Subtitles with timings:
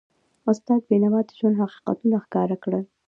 [0.51, 2.83] استاد بینوا د ژوند حقیقتونه ښکاره کړل.